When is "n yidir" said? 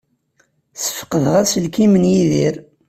1.97-2.55